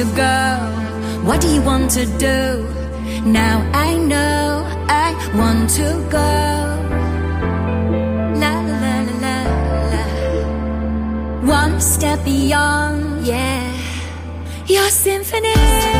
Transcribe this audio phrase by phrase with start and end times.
[0.00, 1.24] To go?
[1.24, 2.68] What do you want to do?
[3.24, 6.30] Now I know I want to go.
[8.42, 9.36] La la la la
[9.92, 10.04] la.
[11.60, 13.76] One step beyond, yeah.
[14.66, 15.99] Your symphony.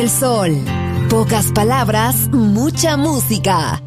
[0.00, 0.56] Del sol.
[1.10, 3.79] Pocas palabras, mucha música.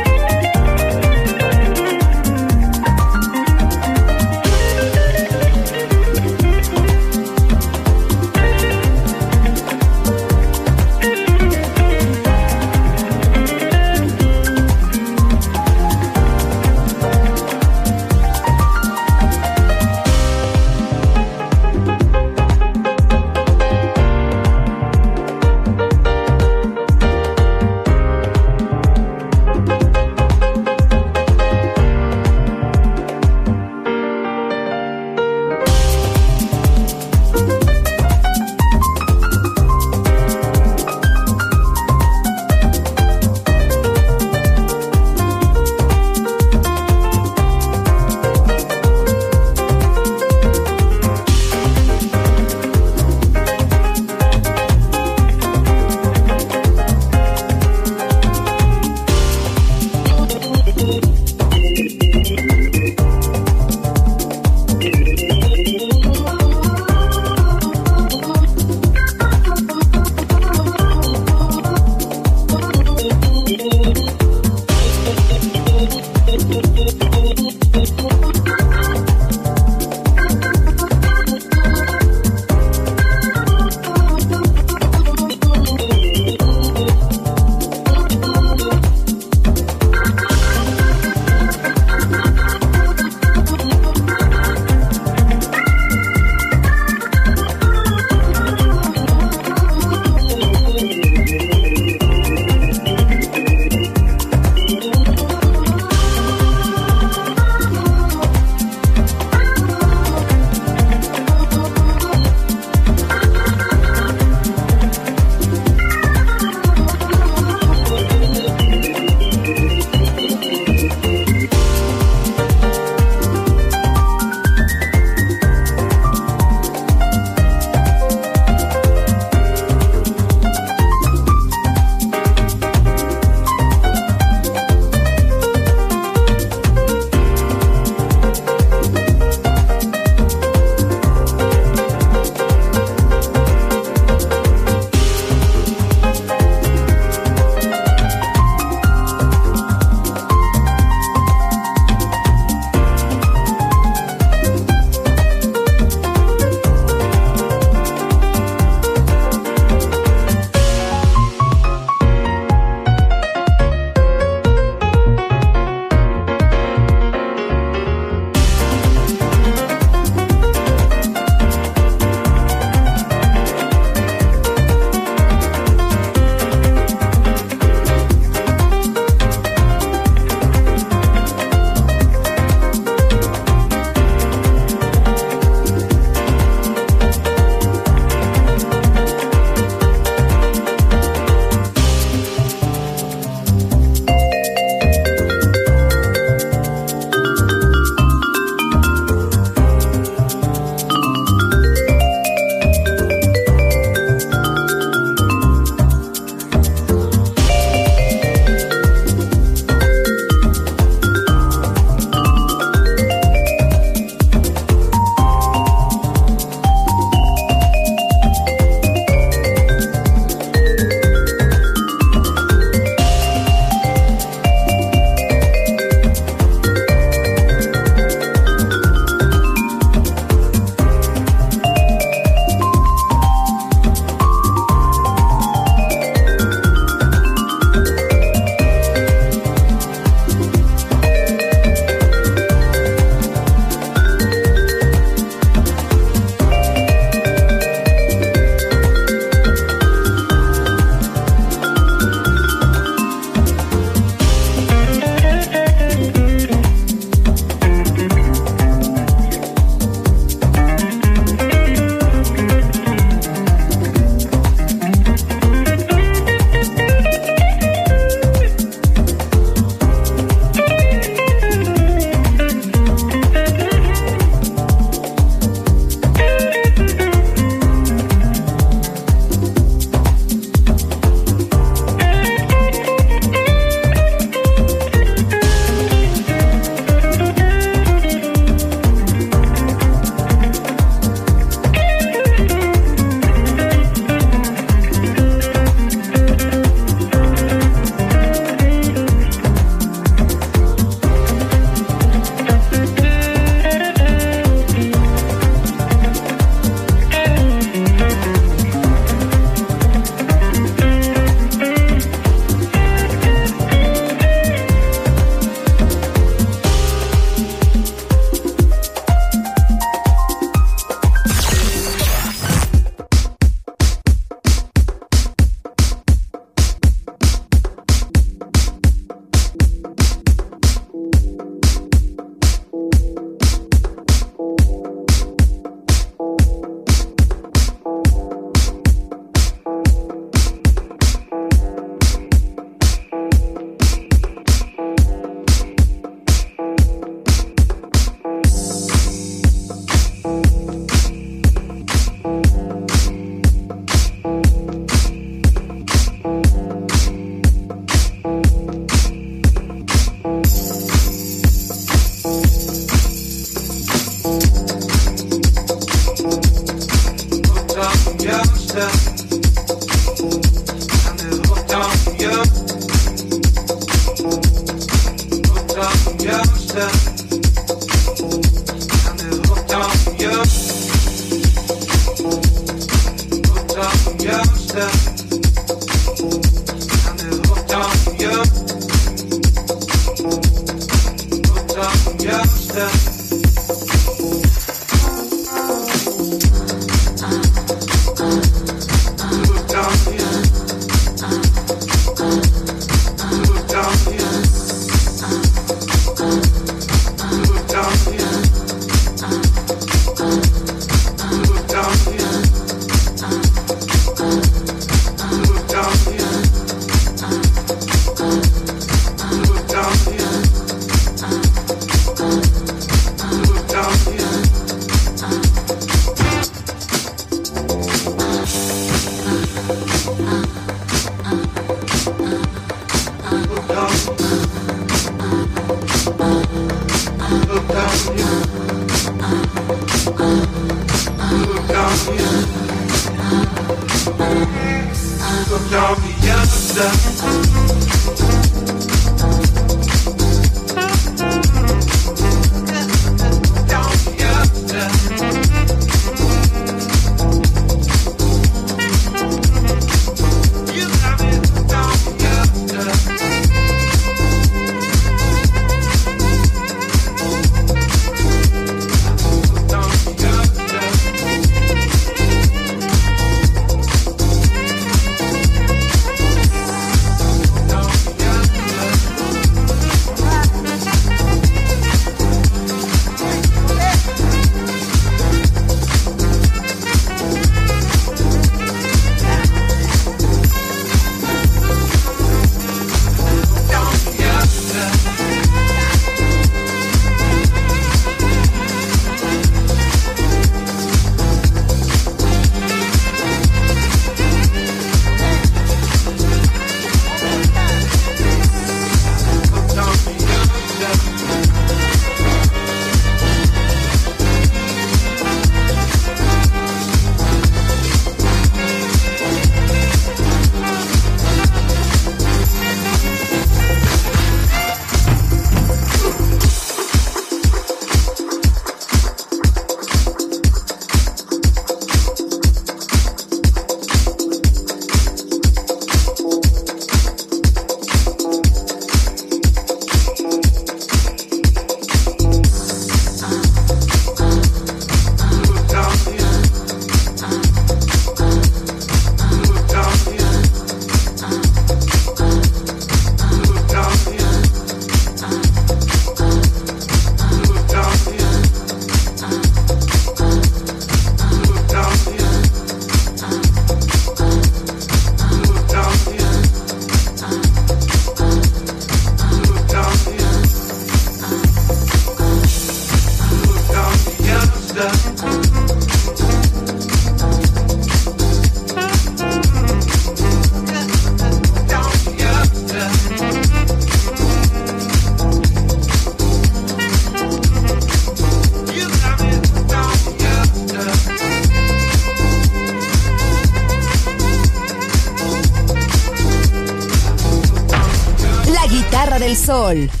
[599.71, 600.00] Sol.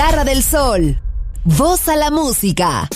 [0.00, 0.98] Guitarra del sol.
[1.44, 2.88] Voz a la música.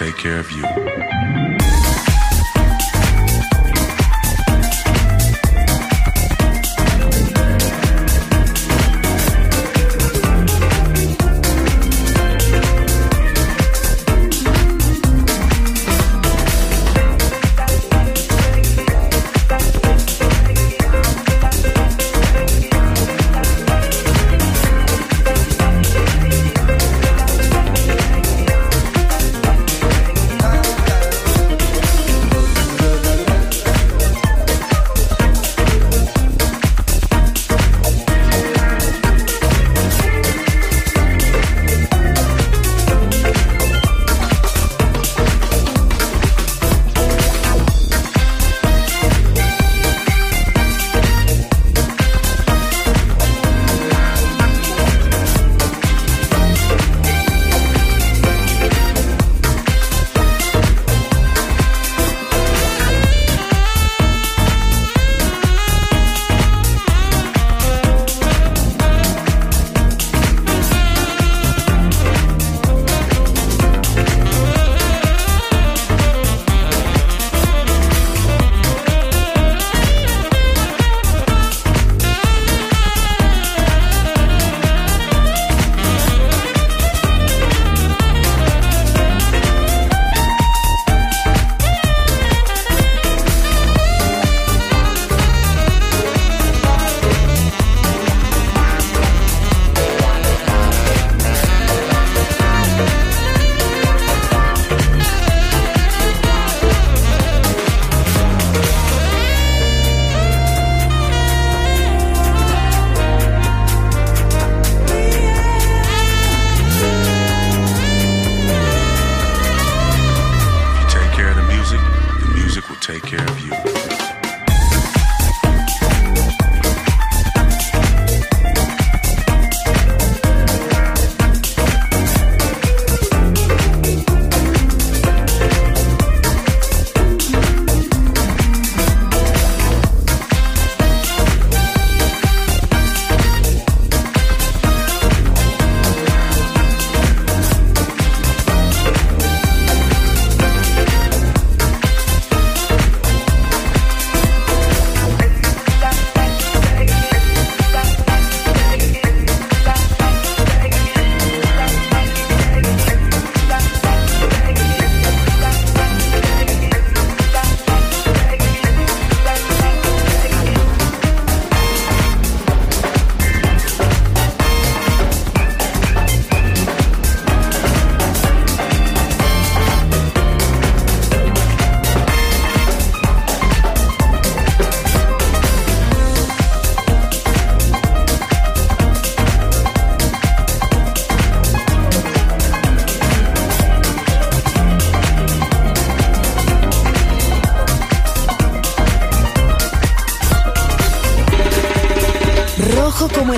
[0.00, 1.09] Take care of you.